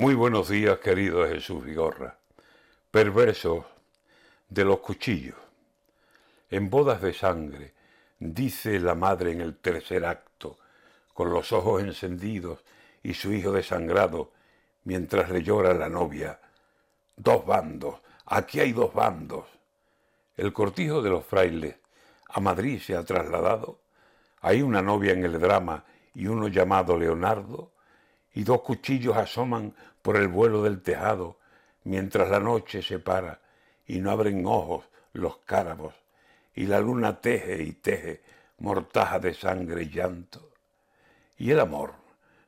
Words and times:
Muy 0.00 0.14
buenos 0.14 0.48
días, 0.48 0.78
querido 0.78 1.28
Jesús 1.28 1.62
Vigorra. 1.62 2.16
Perversos 2.90 3.66
de 4.48 4.64
los 4.64 4.78
cuchillos. 4.78 5.36
En 6.48 6.70
bodas 6.70 7.02
de 7.02 7.12
sangre, 7.12 7.74
dice 8.18 8.80
la 8.80 8.94
madre 8.94 9.32
en 9.32 9.42
el 9.42 9.58
tercer 9.58 10.06
acto, 10.06 10.56
con 11.12 11.28
los 11.28 11.52
ojos 11.52 11.82
encendidos 11.82 12.64
y 13.02 13.12
su 13.12 13.30
hijo 13.34 13.52
desangrado, 13.52 14.32
mientras 14.84 15.28
le 15.28 15.42
llora 15.42 15.74
la 15.74 15.90
novia. 15.90 16.40
Dos 17.14 17.44
bandos, 17.44 17.96
aquí 18.24 18.58
hay 18.58 18.72
dos 18.72 18.94
bandos. 18.94 19.44
El 20.34 20.54
cortijo 20.54 21.02
de 21.02 21.10
los 21.10 21.26
frailes 21.26 21.76
a 22.30 22.40
Madrid 22.40 22.80
se 22.80 22.96
ha 22.96 23.04
trasladado. 23.04 23.80
Hay 24.40 24.62
una 24.62 24.80
novia 24.80 25.12
en 25.12 25.26
el 25.26 25.38
drama 25.38 25.84
y 26.14 26.26
uno 26.26 26.48
llamado 26.48 26.96
Leonardo 26.98 27.72
y 28.32 28.44
dos 28.44 28.62
cuchillos 28.62 29.16
asoman 29.16 29.74
por 30.02 30.16
el 30.16 30.28
vuelo 30.28 30.62
del 30.62 30.82
tejado, 30.82 31.38
mientras 31.84 32.30
la 32.30 32.40
noche 32.40 32.82
se 32.82 32.98
para 32.98 33.40
y 33.86 33.98
no 34.00 34.10
abren 34.10 34.46
ojos 34.46 34.84
los 35.12 35.38
cárabos, 35.38 35.94
y 36.54 36.66
la 36.66 36.80
luna 36.80 37.20
teje 37.20 37.62
y 37.62 37.72
teje 37.72 38.22
mortaja 38.58 39.18
de 39.18 39.34
sangre 39.34 39.82
y 39.82 39.90
llanto. 39.90 40.50
Y 41.36 41.50
el 41.50 41.60
amor, 41.60 41.94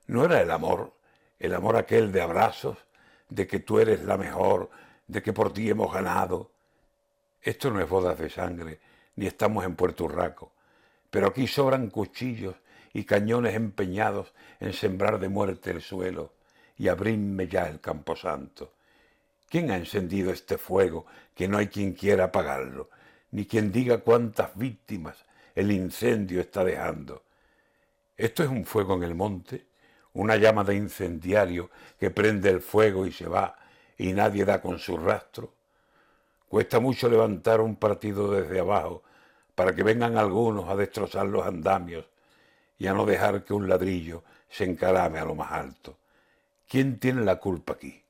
no 0.07 0.25
era 0.25 0.41
el 0.41 0.51
amor, 0.51 0.93
el 1.39 1.55
amor 1.55 1.77
aquel 1.77 2.13
de 2.13 2.23
abrazos, 2.23 2.79
de 3.29 3.47
que 3.47 3.61
tú 3.61 3.81
eres 3.81 4.05
la 4.05 4.17
mejor, 4.17 4.71
de 5.07 5.23
que 5.23 5.33
por 5.33 5.53
ti 5.53 5.71
hemos 5.71 5.93
ganado. 5.93 6.53
Esto 7.41 7.71
no 7.71 7.81
es 7.81 7.89
bodas 7.89 8.19
de 8.19 8.31
sangre, 8.31 8.81
ni 9.17 9.27
estamos 9.27 9.65
en 9.65 9.75
Puerto 9.75 10.05
Urraco, 10.05 10.53
pero 11.11 11.29
aquí 11.29 11.47
sobran 11.47 11.91
cuchillos 11.91 12.55
y 12.93 13.05
cañones 13.05 13.55
empeñados 13.55 14.33
en 14.61 14.73
sembrar 14.73 15.19
de 15.19 15.29
muerte 15.29 15.71
el 15.71 15.81
suelo 15.81 16.33
y 16.83 16.89
abrirme 16.89 17.47
ya 17.47 17.69
el 17.69 17.79
camposanto. 17.79 18.73
¿Quién 19.49 19.71
ha 19.71 19.77
encendido 19.77 20.33
este 20.33 20.59
fuego 20.59 21.07
que 21.33 21.47
no 21.47 21.59
hay 21.59 21.69
quien 21.69 21.93
quiera 21.93 22.25
apagarlo, 22.25 22.91
ni 23.31 23.47
quien 23.47 23.71
diga 23.71 23.99
cuántas 23.99 24.57
víctimas 24.57 25.25
el 25.55 25.71
incendio 25.71 26.41
está 26.41 26.65
dejando? 26.65 27.23
Esto 28.17 28.43
es 28.43 28.49
un 28.49 28.65
fuego 28.65 28.97
en 28.97 29.05
el 29.05 29.15
monte, 29.15 29.65
una 30.15 30.35
llama 30.35 30.65
de 30.65 30.75
incendiario 30.75 31.71
que 32.01 32.11
prende 32.11 32.51
el 32.51 32.61
fuego 32.61 33.07
y 33.07 33.13
se 33.13 33.29
va 33.29 33.57
y 33.97 34.13
nadie 34.13 34.45
da 34.45 34.61
con 34.61 34.81
su 34.81 34.97
rastro. 34.97 35.55
Cuesta 36.49 36.81
mucho 36.81 37.09
levantar 37.09 37.61
un 37.61 37.77
partido 37.77 38.33
desde 38.33 38.59
abajo 38.59 39.05
para 39.55 39.73
que 39.73 39.85
vengan 39.85 40.17
algunos 40.17 40.69
a 40.69 40.75
destrozar 40.75 41.27
los 41.27 41.47
andamios 41.47 42.07
y 42.77 42.89
a 42.89 42.93
no 42.93 43.07
dejar 43.07 43.45
que 43.45 43.55
un 43.55 43.69
ladrillo 43.69 44.25
se 44.49 44.65
encarame 44.65 45.21
a 45.21 45.25
lo 45.25 45.37
más 45.37 45.53
alto. 45.53 46.02
¿Quién 46.69 46.99
tiene 46.99 47.23
la 47.23 47.37
culpa 47.37 47.75
aquí? 47.75 48.03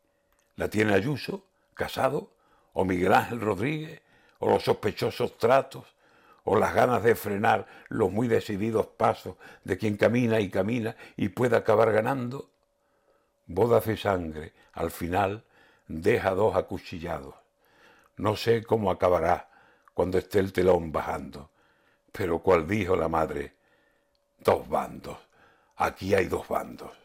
¿La 0.56 0.68
tiene 0.68 0.94
Ayuso, 0.94 1.44
Casado, 1.74 2.30
o 2.72 2.84
Miguel 2.84 3.12
Ángel 3.12 3.40
Rodríguez, 3.40 4.02
o 4.38 4.50
los 4.50 4.62
sospechosos 4.62 5.38
tratos, 5.38 5.84
o 6.44 6.56
las 6.56 6.74
ganas 6.74 7.02
de 7.02 7.14
frenar 7.14 7.66
los 7.88 8.10
muy 8.10 8.28
decididos 8.28 8.86
pasos 8.86 9.36
de 9.64 9.78
quien 9.78 9.96
camina 9.96 10.40
y 10.40 10.50
camina 10.50 10.96
y 11.16 11.28
puede 11.28 11.56
acabar 11.56 11.92
ganando? 11.92 12.50
Bodas 13.46 13.84
de 13.86 13.96
sangre, 13.96 14.52
al 14.72 14.90
final, 14.90 15.44
deja 15.88 16.30
dos 16.30 16.56
acuchillados. 16.56 17.34
No 18.16 18.36
sé 18.36 18.62
cómo 18.62 18.90
acabará 18.90 19.48
cuando 19.94 20.18
esté 20.18 20.38
el 20.38 20.52
telón 20.52 20.92
bajando, 20.92 21.50
pero 22.12 22.40
cual 22.40 22.66
dijo 22.66 22.96
la 22.96 23.08
madre, 23.08 23.54
dos 24.38 24.68
bandos. 24.68 25.18
Aquí 25.76 26.14
hay 26.14 26.26
dos 26.26 26.46
bandos. 26.48 27.02